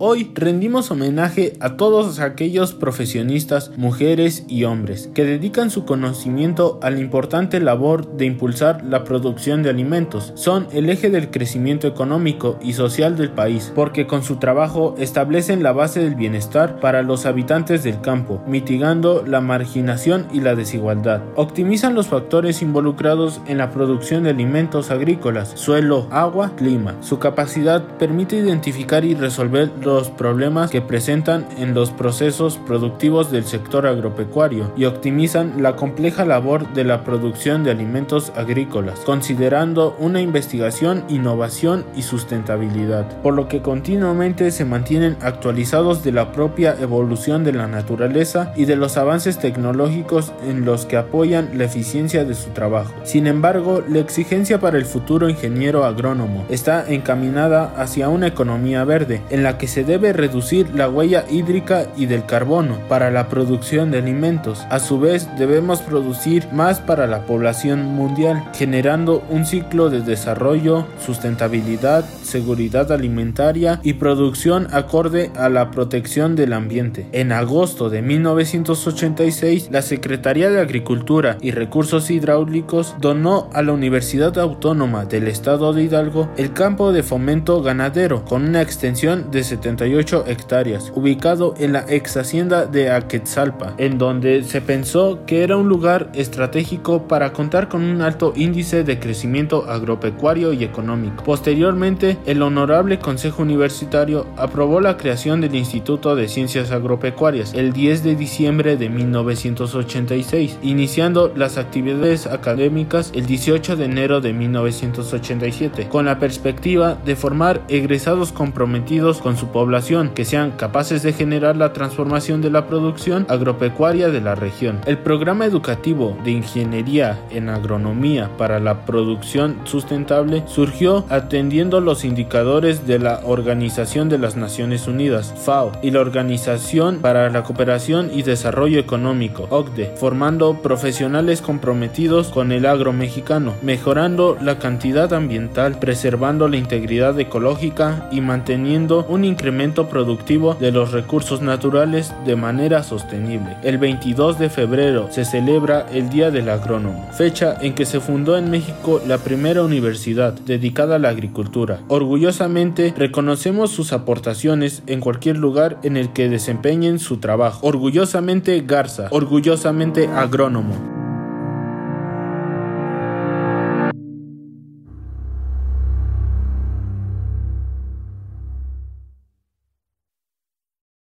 [0.00, 6.90] Hoy rendimos homenaje a todos aquellos profesionistas, mujeres y hombres que dedican su conocimiento a
[6.90, 10.30] la importante labor de impulsar la producción de alimentos.
[10.36, 15.64] Son el eje del crecimiento económico y social del país, porque con su trabajo establecen
[15.64, 21.22] la base del bienestar para los habitantes del campo, mitigando la marginación y la desigualdad.
[21.34, 26.94] Optimizan los factores involucrados en la producción de alimentos agrícolas, suelo, agua, clima.
[27.00, 33.44] Su capacidad permite identificar y resolver los problemas que presentan en los procesos productivos del
[33.44, 40.20] sector agropecuario y optimizan la compleja labor de la producción de alimentos agrícolas, considerando una
[40.20, 47.44] investigación, innovación y sustentabilidad, por lo que continuamente se mantienen actualizados de la propia evolución
[47.44, 52.34] de la naturaleza y de los avances tecnológicos en los que apoyan la eficiencia de
[52.34, 52.92] su trabajo.
[53.04, 59.22] Sin embargo, la exigencia para el futuro ingeniero agrónomo está encaminada hacia una economía verde,
[59.30, 63.90] en la que se debe reducir la huella hídrica y del carbono para la producción
[63.90, 64.66] de alimentos.
[64.70, 70.86] A su vez, debemos producir más para la población mundial, generando un ciclo de desarrollo,
[71.04, 77.06] sustentabilidad, seguridad alimentaria y producción acorde a la protección del ambiente.
[77.12, 84.38] En agosto de 1986, la Secretaría de Agricultura y Recursos Hidráulicos donó a la Universidad
[84.38, 90.24] Autónoma del Estado de Hidalgo el campo de fomento ganadero con una extensión de 78
[90.26, 95.68] hectáreas, ubicado en la ex hacienda de Aquetzalpa, en donde se pensó que era un
[95.68, 101.22] lugar estratégico para contar con un alto índice de crecimiento agropecuario y económico.
[101.22, 108.04] Posteriormente, el Honorable Consejo Universitario aprobó la creación del Instituto de Ciencias Agropecuarias el 10
[108.04, 116.06] de diciembre de 1986, iniciando las actividades académicas el 18 de enero de 1987, con
[116.06, 121.72] la perspectiva de formar egresados comprometidos con su población que sean capaces de generar la
[121.72, 124.78] transformación de la producción agropecuaria de la región.
[124.86, 132.86] El programa educativo de Ingeniería en Agronomía para la Producción Sustentable surgió atendiendo los indicadores
[132.86, 138.22] de la Organización de las Naciones Unidas, FAO, y la Organización para la Cooperación y
[138.22, 146.46] Desarrollo Económico, OCDE, formando profesionales comprometidos con el agro mexicano, mejorando la cantidad ambiental, preservando
[146.46, 153.56] la integridad ecológica y manteniendo un incremento productivo de los recursos naturales de manera sostenible.
[153.62, 158.36] El 22 de febrero se celebra el Día del Agrónomo, fecha en que se fundó
[158.36, 161.80] en México la primera universidad dedicada a la agricultura.
[161.88, 167.66] Orgullosamente reconocemos sus aportaciones en cualquier lugar en el que desempeñen su trabajo.
[167.66, 170.97] Orgullosamente Garza, orgullosamente agrónomo.